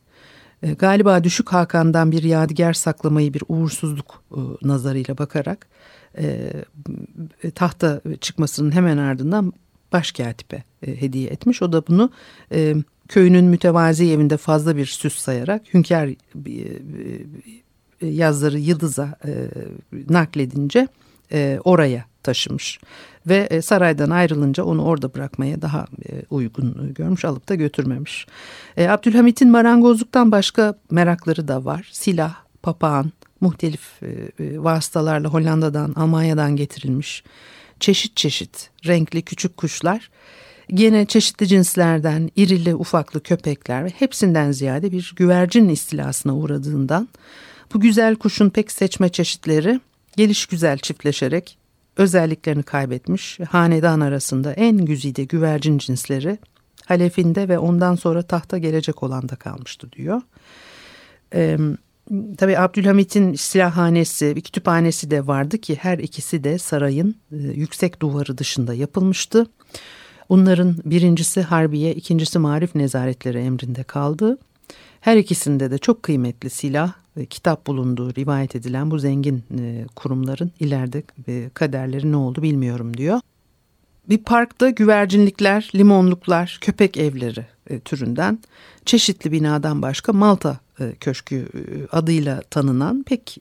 galiba 0.78 1.24
Düşük 1.24 1.52
Hakan'dan 1.52 2.12
bir 2.12 2.22
yadigar 2.22 2.72
saklamayı 2.72 3.34
bir 3.34 3.42
uğursuzluk 3.48 4.22
nazarıyla 4.62 5.18
bakarak 5.18 5.66
tahta 7.54 8.00
çıkmasının 8.20 8.70
hemen 8.70 8.96
ardından 8.96 9.52
başkatibe 9.92 10.62
hediye 10.80 11.30
etmiş. 11.30 11.62
O 11.62 11.72
da 11.72 11.86
bunu 11.86 12.10
köyünün 13.12 13.44
mütevazi 13.44 14.10
evinde 14.10 14.36
fazla 14.36 14.76
bir 14.76 14.86
süs 14.86 15.18
sayarak 15.18 15.74
hünkâr 15.74 16.06
e, 16.06 16.16
e, 18.00 18.06
yazları 18.06 18.58
Yıldız'a 18.58 19.18
e, 19.24 19.32
nakledince 20.10 20.88
oraya 21.64 22.04
taşımış. 22.22 22.80
Ve 23.26 23.62
saraydan 23.62 24.10
ayrılınca 24.10 24.64
onu 24.64 24.84
orada 24.84 25.14
bırakmaya 25.14 25.62
daha 25.62 25.86
uygun 26.30 26.94
görmüş 26.94 27.24
alıp 27.24 27.48
da 27.48 27.54
götürmemiş. 27.54 28.26
Abdülhamit'in 28.78 29.50
marangozluktan 29.50 30.32
başka 30.32 30.74
merakları 30.90 31.48
da 31.48 31.64
var. 31.64 31.88
Silah, 31.92 32.34
papağan, 32.62 33.12
muhtelif 33.40 34.00
vasıtalarla 34.40 35.28
Hollanda'dan, 35.28 35.92
Almanya'dan 35.96 36.56
getirilmiş 36.56 37.24
çeşit 37.80 38.16
çeşit 38.16 38.70
renkli 38.86 39.22
küçük 39.22 39.56
kuşlar 39.56 40.10
Gene 40.68 41.06
çeşitli 41.06 41.48
cinslerden 41.48 42.30
irili 42.36 42.74
ufaklı 42.74 43.22
köpekler 43.22 43.84
ve 43.84 43.88
hepsinden 43.88 44.52
ziyade 44.52 44.92
bir 44.92 45.12
güvercin 45.16 45.68
istilasına 45.68 46.36
uğradığından 46.36 47.08
bu 47.74 47.80
güzel 47.80 48.16
kuşun 48.16 48.50
pek 48.50 48.72
seçme 48.72 49.08
çeşitleri 49.08 49.80
geliş 50.16 50.46
güzel 50.46 50.78
çiftleşerek 50.78 51.58
özelliklerini 51.96 52.62
kaybetmiş. 52.62 53.40
Hanedan 53.40 54.00
arasında 54.00 54.52
en 54.52 54.76
güzide 54.78 55.24
güvercin 55.24 55.78
cinsleri 55.78 56.38
halefinde 56.86 57.48
ve 57.48 57.58
ondan 57.58 57.94
sonra 57.94 58.22
tahta 58.22 58.58
gelecek 58.58 59.02
olan 59.02 59.28
da 59.28 59.36
kalmıştı 59.36 59.92
diyor. 59.92 60.20
Ee, 61.34 61.58
tabii 62.38 62.58
Abdülhamit'in 62.58 63.34
silahhanesi, 63.34 64.36
bir 64.36 64.40
kütüphanesi 64.40 65.10
de 65.10 65.26
vardı 65.26 65.58
ki 65.58 65.74
her 65.74 65.98
ikisi 65.98 66.44
de 66.44 66.58
sarayın 66.58 67.16
e, 67.32 67.36
yüksek 67.36 68.02
duvarı 68.02 68.38
dışında 68.38 68.74
yapılmıştı. 68.74 69.46
Bunların 70.32 70.76
birincisi 70.84 71.42
Harbiye, 71.42 71.94
ikincisi 71.94 72.38
Marif 72.38 72.74
Nezaretleri 72.74 73.38
emrinde 73.38 73.82
kaldı. 73.82 74.38
Her 75.00 75.16
ikisinde 75.16 75.70
de 75.70 75.78
çok 75.78 76.02
kıymetli 76.02 76.50
silah 76.50 76.92
ve 77.16 77.26
kitap 77.26 77.66
bulunduğu 77.66 78.14
rivayet 78.14 78.56
edilen 78.56 78.90
bu 78.90 78.98
zengin 78.98 79.44
e, 79.58 79.86
kurumların 79.96 80.52
ileride 80.60 81.02
e, 81.28 81.50
kaderleri 81.54 82.12
ne 82.12 82.16
oldu 82.16 82.42
bilmiyorum 82.42 82.96
diyor. 82.96 83.20
Bir 84.08 84.18
parkta 84.18 84.70
güvercinlikler, 84.70 85.70
limonluklar, 85.74 86.58
köpek 86.60 86.96
evleri 86.96 87.46
e, 87.70 87.80
türünden 87.80 88.38
çeşitli 88.84 89.32
binadan 89.32 89.82
başka 89.82 90.12
Malta 90.12 90.60
Köşkü 91.00 91.48
adıyla 91.92 92.42
tanınan 92.50 93.02
pek 93.02 93.38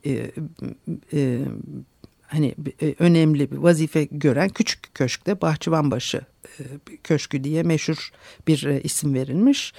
hani 2.26 2.54
önemli 2.98 3.50
bir 3.50 3.56
vazife 3.56 4.04
gören 4.04 4.48
küçük 4.48 4.94
köşkte 4.94 5.40
Bahçıvanbaşı 5.40 6.20
Köşkü 7.04 7.44
diye 7.44 7.62
meşhur 7.62 8.10
bir 8.46 8.64
e, 8.64 8.80
isim 8.80 9.14
verilmiş. 9.14 9.72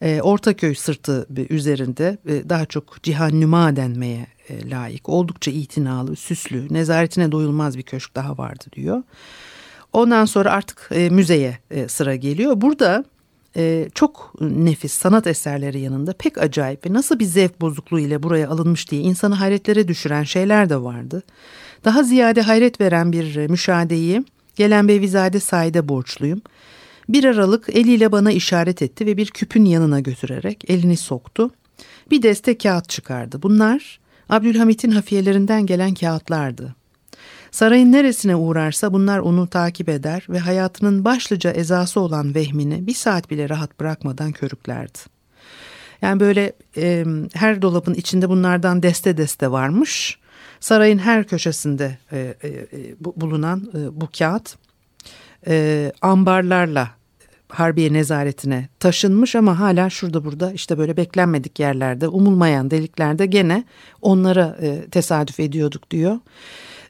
E, 0.00 0.20
Ortaköy 0.22 0.74
sırtı 0.74 1.26
üzerinde 1.50 2.18
daha 2.48 2.66
çok 2.66 3.02
cihannüma 3.02 3.76
denmeye 3.76 4.26
layık. 4.50 5.08
Oldukça 5.08 5.50
itinalı, 5.50 6.16
süslü, 6.16 6.66
nezaretine 6.70 7.32
doyulmaz 7.32 7.78
bir 7.78 7.82
köşk 7.82 8.14
daha 8.14 8.38
vardı 8.38 8.64
diyor. 8.72 9.02
Ondan 9.92 10.24
sonra 10.24 10.50
artık 10.50 10.90
müzeye 11.10 11.58
sıra 11.88 12.16
geliyor. 12.16 12.60
Burada 12.60 13.04
çok 13.94 14.34
nefis 14.40 14.92
sanat 14.92 15.26
eserleri 15.26 15.80
yanında 15.80 16.12
pek 16.12 16.38
acayip 16.38 16.86
ve 16.86 16.92
nasıl 16.92 17.18
bir 17.18 17.24
zevk 17.24 17.60
bozukluğu 17.60 18.00
ile 18.00 18.22
buraya 18.22 18.48
alınmış 18.48 18.90
diye 18.90 19.02
insanı 19.02 19.34
hayretlere 19.34 19.88
düşüren 19.88 20.22
şeyler 20.22 20.68
de 20.68 20.82
vardı. 20.82 21.22
Daha 21.84 22.02
ziyade 22.02 22.42
hayret 22.42 22.80
veren 22.80 23.12
bir 23.12 23.48
müşahedeyi 23.48 24.24
Gelen 24.56 24.88
Beyvizade 24.88 25.40
Said'e 25.40 25.88
borçluyum. 25.88 26.42
Bir 27.08 27.24
aralık 27.24 27.68
eliyle 27.68 28.12
bana 28.12 28.32
işaret 28.32 28.82
etti 28.82 29.06
ve 29.06 29.16
bir 29.16 29.26
küpün 29.26 29.64
yanına 29.64 30.00
götürerek 30.00 30.70
elini 30.70 30.96
soktu. 30.96 31.50
Bir 32.10 32.22
deste 32.22 32.58
kağıt 32.58 32.88
çıkardı. 32.88 33.42
Bunlar 33.42 34.00
Abdülhamit'in 34.28 34.90
hafiyelerinden 34.90 35.66
gelen 35.66 35.94
kağıtlardı. 35.94 36.74
Sarayın 37.50 37.92
neresine 37.92 38.36
uğrarsa 38.36 38.92
bunlar 38.92 39.18
onu 39.18 39.46
takip 39.46 39.88
eder 39.88 40.26
ve 40.28 40.38
hayatının 40.38 41.04
başlıca 41.04 41.50
ezası 41.50 42.00
olan 42.00 42.34
vehmini 42.34 42.86
bir 42.86 42.94
saat 42.94 43.30
bile 43.30 43.48
rahat 43.48 43.80
bırakmadan 43.80 44.32
körüklerdi. 44.32 44.98
Yani 46.02 46.20
böyle 46.20 46.52
e, 46.76 47.04
her 47.34 47.62
dolabın 47.62 47.94
içinde 47.94 48.28
bunlardan 48.28 48.82
deste 48.82 49.16
deste 49.16 49.50
varmış. 49.50 50.18
Sarayın 50.64 50.98
her 50.98 51.24
köşesinde 51.24 51.98
e, 52.12 52.34
e, 52.42 52.48
e 52.48 52.64
bulunan 53.16 53.70
e, 53.74 54.00
bu 54.00 54.08
kağıt 54.18 54.56
e, 55.46 55.92
ambarlarla 56.02 56.90
Harbiye 57.48 57.92
nezaretine 57.92 58.68
taşınmış 58.80 59.36
ama 59.36 59.60
hala 59.60 59.90
şurada 59.90 60.24
burada 60.24 60.52
işte 60.52 60.78
böyle 60.78 60.96
beklenmedik 60.96 61.60
yerlerde 61.60 62.08
umulmayan 62.08 62.70
deliklerde 62.70 63.26
gene 63.26 63.64
onlara 64.02 64.56
e, 64.62 64.86
tesadüf 64.90 65.40
ediyorduk 65.40 65.90
diyor. 65.90 66.18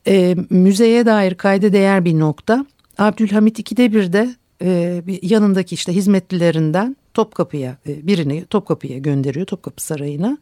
E, 0.06 0.36
müzeye 0.50 1.06
dair 1.06 1.34
kayda 1.34 1.72
değer 1.72 2.04
bir 2.04 2.18
nokta 2.18 2.66
Abdülhamit 2.98 3.58
ikide 3.58 3.92
bir 3.92 4.12
de 4.12 4.34
e, 4.62 5.02
yanındaki 5.22 5.74
işte 5.74 5.92
hizmetlilerinden 5.92 6.96
Topkapı'ya 7.14 7.76
e, 7.88 8.06
birini 8.06 8.44
Topkapı'ya 8.44 8.98
gönderiyor 8.98 9.46
Topkapı 9.46 9.82
Sarayı'na. 9.82 10.38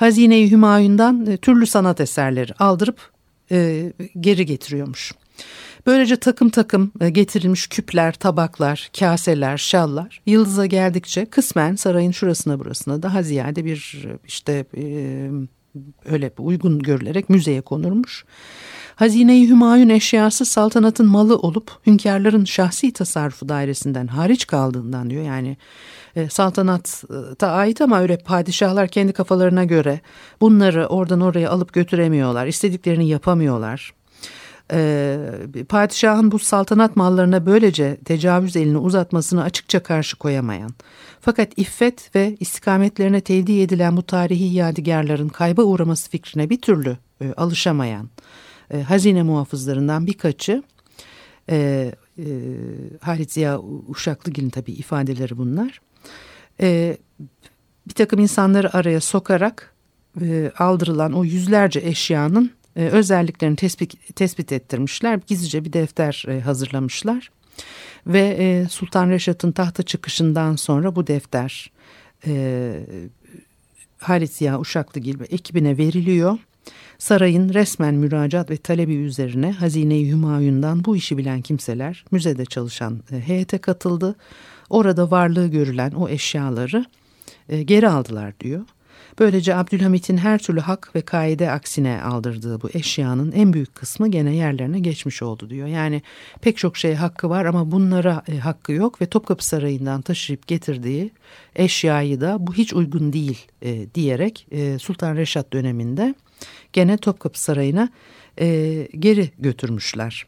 Hazine-i 0.00 0.50
Hümayun'dan 0.50 1.26
e, 1.26 1.36
türlü 1.36 1.66
sanat 1.66 2.00
eserleri 2.00 2.52
aldırıp 2.54 3.10
e, 3.52 3.92
geri 4.20 4.46
getiriyormuş. 4.46 5.12
Böylece 5.86 6.16
takım 6.16 6.50
takım 6.50 6.92
e, 7.00 7.10
getirilmiş 7.10 7.66
küpler, 7.66 8.14
tabaklar, 8.14 8.90
kaseler, 8.98 9.58
şallar 9.58 10.22
Yıldız'a 10.26 10.66
geldikçe 10.66 11.26
kısmen 11.26 11.74
sarayın 11.74 12.10
şurasına 12.10 12.58
burasına 12.58 13.02
daha 13.02 13.22
ziyade 13.22 13.64
bir 13.64 14.06
işte 14.26 14.64
e, 14.76 15.30
öyle 16.04 16.32
uygun 16.38 16.78
görülerek 16.78 17.30
müzeye 17.30 17.60
konurmuş. 17.60 18.24
Hazine-i 18.96 19.48
Hümayun 19.48 19.88
eşyası 19.88 20.44
saltanatın 20.44 21.06
malı 21.06 21.38
olup 21.38 21.70
hünkârların 21.86 22.44
şahsi 22.44 22.92
tasarrufu 22.92 23.48
dairesinden 23.48 24.06
hariç 24.06 24.46
kaldığından 24.46 25.10
diyor. 25.10 25.24
Yani 25.24 25.56
e, 26.16 26.28
saltanata 26.28 27.48
ait 27.48 27.80
ama 27.80 28.00
öyle 28.00 28.18
padişahlar 28.18 28.88
kendi 28.88 29.12
kafalarına 29.12 29.64
göre 29.64 30.00
bunları 30.40 30.86
oradan 30.86 31.20
oraya 31.20 31.50
alıp 31.50 31.72
götüremiyorlar. 31.72 32.46
istediklerini 32.46 33.08
yapamıyorlar. 33.08 33.92
E, 34.72 35.64
padişahın 35.68 36.32
bu 36.32 36.38
saltanat 36.38 36.96
mallarına 36.96 37.46
böylece 37.46 37.96
tecavüz 37.96 38.56
elini 38.56 38.78
uzatmasını 38.78 39.42
açıkça 39.42 39.82
karşı 39.82 40.16
koyamayan 40.16 40.70
fakat 41.20 41.58
iffet 41.58 42.14
ve 42.14 42.36
istikametlerine 42.40 43.20
tevdi 43.20 43.60
edilen 43.60 43.96
bu 43.96 44.02
tarihi 44.02 44.54
yadigarların 44.54 45.28
kayba 45.28 45.62
uğraması 45.62 46.10
fikrine 46.10 46.50
bir 46.50 46.60
türlü 46.60 46.96
e, 47.20 47.32
alışamayan 47.36 48.10
e, 48.70 48.82
hazine 48.82 49.22
muhafızlarından 49.22 50.06
birkaçı 50.06 50.62
e, 51.50 51.90
e, 52.18 52.24
Halit 53.00 53.32
Ziya 53.32 53.60
Uşaklıgil'in 53.88 54.50
tabii 54.50 54.72
ifadeleri 54.72 55.38
bunlar. 55.38 55.80
E, 56.60 56.96
bir 57.88 57.94
takım 57.94 58.20
insanları 58.20 58.76
araya 58.76 59.00
sokarak 59.00 59.74
e, 60.20 60.52
aldırılan 60.58 61.12
o 61.12 61.24
yüzlerce 61.24 61.80
eşyanın 61.80 62.50
e, 62.80 62.84
özelliklerini 62.84 63.56
tespit, 63.56 64.16
tespit 64.16 64.52
ettirmişler. 64.52 65.20
Gizlice 65.26 65.64
bir 65.64 65.72
defter 65.72 66.24
e, 66.28 66.40
hazırlamışlar. 66.40 67.30
Ve 68.06 68.36
e, 68.38 68.68
Sultan 68.68 69.10
Reşat'ın 69.10 69.52
tahta 69.52 69.82
çıkışından 69.82 70.56
sonra 70.56 70.96
bu 70.96 71.06
defter 71.06 71.70
e, 72.26 72.74
Halit 73.98 74.32
Ziya 74.32 74.60
Uşaklıgil 74.60 75.20
ve 75.20 75.24
ekibine 75.24 75.78
veriliyor. 75.78 76.38
Sarayın 76.98 77.54
resmen 77.54 77.94
müracaat 77.94 78.50
ve 78.50 78.56
talebi 78.56 78.94
üzerine 78.94 79.52
Hazine-i 79.52 80.10
Hümayun'dan 80.10 80.84
bu 80.84 80.96
işi 80.96 81.18
bilen 81.18 81.42
kimseler 81.42 82.04
müzede 82.10 82.44
çalışan 82.44 83.00
e, 83.12 83.20
heyete 83.20 83.58
katıldı. 83.58 84.16
Orada 84.70 85.10
varlığı 85.10 85.46
görülen 85.46 85.90
o 85.90 86.08
eşyaları 86.08 86.84
e, 87.48 87.62
geri 87.62 87.88
aldılar 87.88 88.40
diyor. 88.40 88.64
Böylece 89.18 89.56
Abdülhamit'in 89.56 90.16
her 90.16 90.38
türlü 90.38 90.60
hak 90.60 90.94
ve 90.94 91.00
kaide 91.00 91.50
aksine 91.50 92.02
aldırdığı 92.02 92.62
bu 92.62 92.68
eşyanın 92.74 93.32
en 93.32 93.52
büyük 93.52 93.74
kısmı 93.74 94.08
gene 94.08 94.36
yerlerine 94.36 94.80
geçmiş 94.80 95.22
oldu 95.22 95.50
diyor. 95.50 95.66
Yani 95.66 96.02
pek 96.40 96.56
çok 96.56 96.76
şey 96.76 96.94
hakkı 96.94 97.30
var 97.30 97.44
ama 97.44 97.70
bunlara 97.70 98.22
e, 98.28 98.38
hakkı 98.38 98.72
yok 98.72 99.02
ve 99.02 99.06
Topkapı 99.06 99.46
Sarayı'ndan 99.46 100.02
taşıyıp 100.02 100.46
getirdiği 100.46 101.10
eşyayı 101.56 102.20
da 102.20 102.36
bu 102.40 102.54
hiç 102.54 102.72
uygun 102.72 103.12
değil 103.12 103.46
e, 103.62 103.94
diyerek 103.94 104.46
e, 104.50 104.78
Sultan 104.78 105.16
Reşat 105.16 105.52
döneminde 105.52 106.14
gene 106.72 106.96
Topkapı 106.96 107.40
Sarayı'na 107.40 107.88
e, 108.40 108.88
geri 108.98 109.30
götürmüşler. 109.38 110.26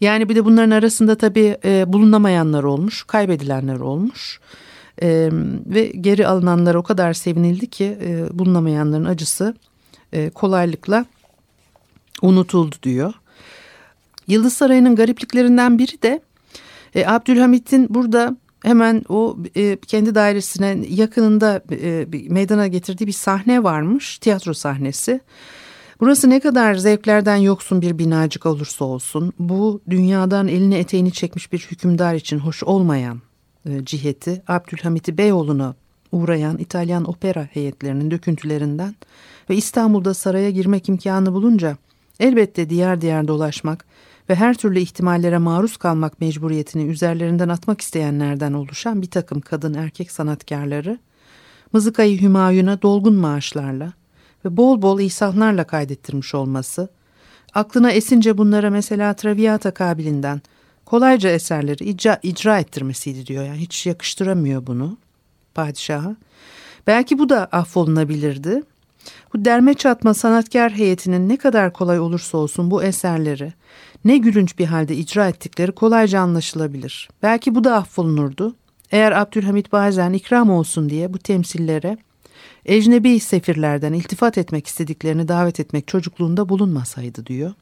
Yani 0.00 0.28
bir 0.28 0.36
de 0.36 0.44
bunların 0.44 0.70
arasında 0.70 1.18
tabii 1.18 1.56
e, 1.64 1.92
bulunamayanlar 1.92 2.64
olmuş, 2.64 3.04
kaybedilenler 3.04 3.80
olmuş. 3.80 4.40
E, 5.02 5.28
ve 5.66 5.86
geri 5.86 6.26
alınanlar 6.26 6.74
o 6.74 6.82
kadar 6.82 7.12
sevinildi 7.12 7.66
ki 7.66 7.98
e, 8.02 8.38
bulunamayanların 8.38 9.04
acısı 9.04 9.54
e, 10.12 10.30
kolaylıkla 10.30 11.04
unutuldu 12.22 12.76
diyor. 12.82 13.14
Yıldız 14.26 14.52
Sarayı'nın 14.52 14.96
garipliklerinden 14.96 15.78
biri 15.78 16.02
de 16.02 16.20
e, 16.94 17.06
Abdülhamit'in 17.06 17.94
burada 17.94 18.36
hemen 18.62 19.04
o 19.08 19.36
e, 19.56 19.76
kendi 19.86 20.14
dairesine 20.14 20.78
yakınında 20.88 21.62
e, 21.72 22.06
meydana 22.28 22.66
getirdiği 22.66 23.06
bir 23.06 23.12
sahne 23.12 23.62
varmış. 23.62 24.18
Tiyatro 24.18 24.54
sahnesi. 24.54 25.20
Burası 26.00 26.30
ne 26.30 26.40
kadar 26.40 26.74
zevklerden 26.74 27.36
yoksun 27.36 27.82
bir 27.82 27.98
binacık 27.98 28.46
olursa 28.46 28.84
olsun 28.84 29.32
bu 29.38 29.80
dünyadan 29.90 30.48
elini 30.48 30.74
eteğini 30.74 31.12
çekmiş 31.12 31.52
bir 31.52 31.58
hükümdar 31.70 32.14
için 32.14 32.38
hoş 32.38 32.62
olmayan 32.62 33.20
ciheti 33.84 34.42
Abdülhamit'i 34.48 35.18
Beyoğlu'na 35.18 35.74
uğrayan 36.12 36.58
İtalyan 36.58 37.10
opera 37.10 37.48
heyetlerinin 37.52 38.10
döküntülerinden 38.10 38.94
ve 39.50 39.56
İstanbul'da 39.56 40.14
saraya 40.14 40.50
girmek 40.50 40.88
imkanı 40.88 41.32
bulunca 41.32 41.76
elbette 42.20 42.70
diğer 42.70 43.00
diğer 43.00 43.28
dolaşmak 43.28 43.84
ve 44.30 44.34
her 44.34 44.54
türlü 44.54 44.78
ihtimallere 44.78 45.38
maruz 45.38 45.76
kalmak 45.76 46.20
mecburiyetini 46.20 46.82
üzerlerinden 46.82 47.48
atmak 47.48 47.80
isteyenlerden 47.80 48.52
oluşan 48.52 49.02
bir 49.02 49.10
takım 49.10 49.40
kadın 49.40 49.74
erkek 49.74 50.10
sanatkarları 50.10 50.98
Mızıkayı 51.72 52.20
Hümayun'a 52.20 52.82
dolgun 52.82 53.14
maaşlarla 53.14 53.92
ve 54.44 54.56
bol 54.56 54.82
bol 54.82 55.00
ihsanlarla 55.00 55.64
kaydettirmiş 55.64 56.34
olması, 56.34 56.88
aklına 57.54 57.90
esince 57.90 58.38
bunlara 58.38 58.70
mesela 58.70 59.14
Traviata 59.14 59.70
kabilinden 59.70 60.42
kolayca 60.88 61.30
eserleri 61.30 61.84
icra, 61.84 62.18
icra 62.22 62.58
ettirmesiydi 62.58 63.26
diyor. 63.26 63.44
Yani 63.44 63.58
hiç 63.58 63.86
yakıştıramıyor 63.86 64.66
bunu 64.66 64.96
padişaha. 65.54 66.16
Belki 66.86 67.18
bu 67.18 67.28
da 67.28 67.44
affolunabilirdi. 67.44 68.62
Bu 69.34 69.44
derme 69.44 69.74
çatma 69.74 70.14
sanatkar 70.14 70.72
heyetinin 70.72 71.28
ne 71.28 71.36
kadar 71.36 71.72
kolay 71.72 72.00
olursa 72.00 72.38
olsun 72.38 72.70
bu 72.70 72.82
eserleri 72.82 73.52
ne 74.04 74.16
gülünç 74.16 74.58
bir 74.58 74.66
halde 74.66 74.96
icra 74.96 75.28
ettikleri 75.28 75.72
kolayca 75.72 76.20
anlaşılabilir. 76.20 77.08
Belki 77.22 77.54
bu 77.54 77.64
da 77.64 77.76
affolunurdu. 77.76 78.54
Eğer 78.90 79.12
Abdülhamit 79.12 79.72
bazen 79.72 80.12
ikram 80.12 80.50
olsun 80.50 80.90
diye 80.90 81.12
bu 81.12 81.18
temsillere 81.18 81.98
ecnebi 82.64 83.20
sefirlerden 83.20 83.92
iltifat 83.92 84.38
etmek 84.38 84.66
istediklerini 84.66 85.28
davet 85.28 85.60
etmek 85.60 85.88
çocukluğunda 85.88 86.48
bulunmasaydı 86.48 87.26
diyor. 87.26 87.52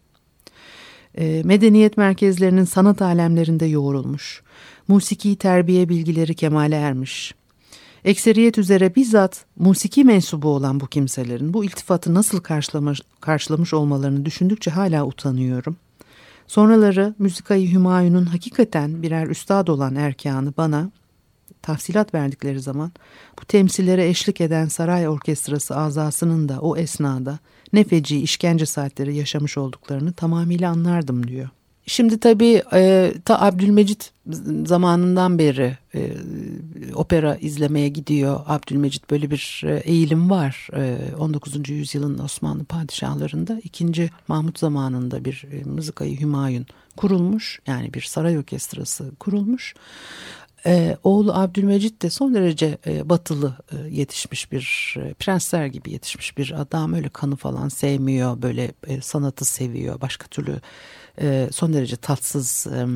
E, 1.18 1.42
medeniyet 1.44 1.96
merkezlerinin 1.96 2.64
sanat 2.64 3.02
alemlerinde 3.02 3.66
yoğrulmuş, 3.66 4.42
musiki 4.88 5.36
terbiye 5.36 5.88
bilgileri 5.88 6.34
kemale 6.34 6.76
ermiş. 6.76 7.34
Ekseriyet 8.04 8.58
üzere 8.58 8.94
bizzat 8.94 9.44
musiki 9.56 10.04
mensubu 10.04 10.48
olan 10.48 10.80
bu 10.80 10.86
kimselerin 10.86 11.54
bu 11.54 11.64
iltifatı 11.64 12.14
nasıl 12.14 12.40
karşılamış, 12.40 13.00
karşılamış 13.20 13.74
olmalarını 13.74 14.24
düşündükçe 14.24 14.70
hala 14.70 15.06
utanıyorum. 15.06 15.76
Sonraları 16.46 17.14
Müzikayı 17.18 17.72
Hümayun'un 17.72 18.26
hakikaten 18.26 19.02
birer 19.02 19.26
üstad 19.26 19.68
olan 19.68 19.94
erkanı 19.94 20.52
bana 20.56 20.90
tahsilat 21.66 22.14
verdikleri 22.14 22.60
zaman 22.60 22.92
bu 23.40 23.44
temsillere 23.44 24.08
eşlik 24.08 24.40
eden 24.40 24.68
saray 24.68 25.08
orkestrası 25.08 25.76
azasının 25.76 26.48
da 26.48 26.60
o 26.60 26.76
esnada 26.76 27.38
ne 27.72 27.84
feci 27.84 28.20
işkence 28.20 28.66
saatleri 28.66 29.16
yaşamış 29.16 29.58
olduklarını 29.58 30.12
tamamıyla 30.12 30.70
anlardım 30.70 31.28
diyor. 31.28 31.48
Şimdi 31.86 32.20
tabii 32.20 32.62
e, 32.72 33.12
ta 33.24 33.40
Abdülmecit 33.40 34.12
zamanından 34.66 35.38
beri 35.38 35.78
e, 35.94 36.12
opera 36.94 37.36
izlemeye 37.36 37.88
gidiyor. 37.88 38.40
Abdülmecit 38.46 39.10
böyle 39.10 39.30
bir 39.30 39.62
e, 39.66 39.76
eğilim 39.76 40.30
var. 40.30 40.68
E, 40.76 40.98
19. 41.18 41.68
yüzyılın 41.68 42.18
Osmanlı 42.18 42.64
padişahlarında 42.64 43.60
ikinci 43.64 44.10
Mahmut 44.28 44.58
zamanında 44.58 45.24
bir 45.24 45.44
e, 45.52 45.64
Mızıkayı 45.64 46.20
Hümayun 46.20 46.66
kurulmuş. 46.96 47.60
Yani 47.66 47.94
bir 47.94 48.02
saray 48.02 48.38
orkestrası 48.38 49.12
kurulmuş. 49.20 49.74
Ee, 50.66 50.96
oğlu 51.04 51.34
Abdülmecit 51.34 52.02
de 52.02 52.10
son 52.10 52.34
derece 52.34 52.78
e, 52.86 53.08
batılı 53.08 53.56
e, 53.72 53.88
yetişmiş 53.88 54.52
bir 54.52 54.94
e, 54.98 55.14
prensler 55.14 55.66
gibi 55.66 55.92
yetişmiş 55.92 56.38
bir 56.38 56.60
adam. 56.60 56.94
Öyle 56.94 57.08
kanı 57.08 57.36
falan 57.36 57.68
sevmiyor, 57.68 58.42
böyle 58.42 58.72
e, 58.86 59.00
sanatı 59.00 59.44
seviyor. 59.44 60.00
Başka 60.00 60.26
türlü 60.26 60.60
e, 61.20 61.48
son 61.52 61.72
derece 61.72 61.96
tatsız 61.96 62.66
e, 62.66 62.86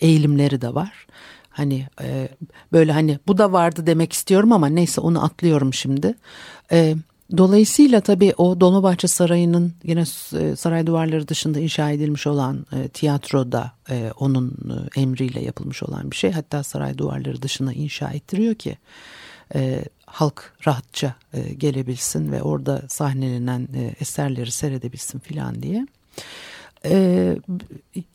eğilimleri 0.00 0.60
de 0.60 0.74
var. 0.74 1.06
Hani 1.50 1.88
e, 2.02 2.28
böyle 2.72 2.92
hani 2.92 3.18
bu 3.26 3.38
da 3.38 3.52
vardı 3.52 3.86
demek 3.86 4.12
istiyorum 4.12 4.52
ama 4.52 4.66
neyse 4.66 5.00
onu 5.00 5.24
atlıyorum 5.24 5.74
şimdi. 5.74 6.14
E, 6.72 6.96
Dolayısıyla 7.36 8.00
tabii 8.00 8.34
o 8.36 8.60
Dolmabahçe 8.60 9.08
Sarayı'nın 9.08 9.72
yine 9.84 10.04
e, 10.40 10.56
saray 10.56 10.86
duvarları 10.86 11.28
dışında 11.28 11.60
inşa 11.60 11.90
edilmiş 11.90 12.26
olan 12.26 12.66
e, 12.72 12.88
tiyatroda 12.88 13.72
e, 13.90 14.10
onun 14.18 14.50
e, 14.50 15.00
emriyle 15.00 15.40
yapılmış 15.44 15.82
olan 15.82 16.10
bir 16.10 16.16
şey. 16.16 16.32
Hatta 16.32 16.62
saray 16.62 16.98
duvarları 16.98 17.42
dışına 17.42 17.72
inşa 17.72 18.10
ettiriyor 18.10 18.54
ki 18.54 18.78
e, 19.54 19.84
halk 20.06 20.52
rahatça 20.66 21.14
e, 21.32 21.54
gelebilsin 21.54 22.32
ve 22.32 22.42
orada 22.42 22.82
sahnelenen 22.88 23.68
e, 23.74 23.94
eserleri 24.00 24.50
seyredebilsin 24.50 25.18
filan 25.18 25.62
diye. 25.62 25.86
E, 26.84 27.36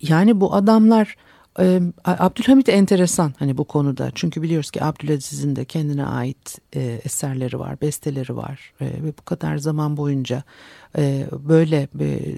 yani 0.01 0.41
bu 0.41 0.53
adamlar 0.53 1.15
ee, 1.59 1.81
Abdülhamit 2.05 2.69
enteresan 2.69 3.33
hani 3.39 3.57
bu 3.57 3.63
konuda. 3.63 4.11
Çünkü 4.15 4.41
biliyoruz 4.41 4.71
ki 4.71 4.83
Abdülaziz'in 4.83 5.55
de 5.55 5.65
kendine 5.65 6.05
ait 6.05 6.59
e, 6.75 6.81
eserleri 7.03 7.59
var, 7.59 7.81
besteleri 7.81 8.35
var 8.35 8.73
e, 8.81 8.85
ve 8.85 9.13
bu 9.19 9.25
kadar 9.25 9.57
zaman 9.57 9.97
boyunca 9.97 10.43
e, 10.97 11.27
böyle 11.31 11.87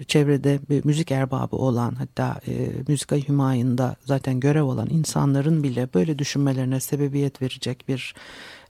çevrede 0.07 0.59
bir 0.69 0.85
müzik 0.85 1.11
erbabı 1.11 1.55
olan 1.55 1.95
hatta 1.95 2.39
e, 2.47 2.69
müzika 2.87 3.15
hümayında 3.15 3.95
zaten 4.05 4.39
görev 4.39 4.63
olan 4.63 4.89
insanların 4.89 5.63
bile 5.63 5.89
böyle 5.93 6.19
düşünmelerine 6.19 6.79
sebebiyet 6.79 7.41
verecek 7.41 7.87
bir 7.87 8.15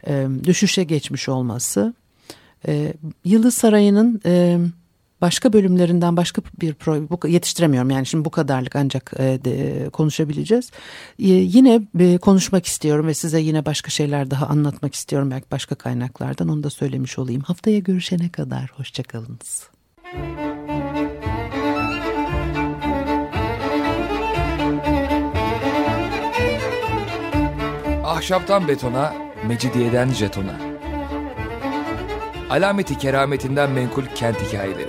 e, 0.08 0.28
düşüşe 0.44 0.84
geçmiş 0.84 1.30
olması 1.30 1.94
E, 2.68 2.94
Yıldız 3.26 3.54
Sarayı'nın 3.54 4.22
e, 4.26 4.60
başka 5.22 5.54
bölümlerinden 5.54 6.18
başka 6.18 6.42
bir 6.62 6.76
bu, 6.86 7.28
yetiştiremiyorum 7.28 7.90
yani 7.90 8.06
şimdi 8.06 8.26
bu 8.26 8.30
kadarlık 8.30 8.76
ancak 8.76 9.14
e, 9.20 9.24
de, 9.24 9.90
konuşabileceğiz. 9.90 10.72
E, 11.20 11.28
yine 11.28 11.82
e, 12.00 12.18
konuşmak 12.18 12.66
istiyorum 12.66 13.08
ve 13.08 13.14
size 13.14 13.40
yine 13.40 13.66
başka 13.66 13.90
şeyler 13.90 14.32
daha 14.32 14.48
anlatmak 14.48 14.96
istiyorum 14.96 15.32
belki 15.32 15.46
başka 15.52 15.76
kaynaklardan 15.76 16.48
onu 16.48 16.64
da 16.64 16.70
söylemiş 16.70 17.20
olayım. 17.20 17.42
Haftaya 17.42 17.80
görüşene 17.80 18.30
kadar 18.30 18.72
hoşçakalınız. 18.76 19.70
Ahşaptan 28.04 28.68
betona, 28.68 29.14
mecidiyeden 29.48 30.10
jetona. 30.10 30.60
Alameti 32.50 32.98
kerametinden 32.98 33.72
menkul 33.72 34.06
kent 34.16 34.38
hikayeleri. 34.42 34.89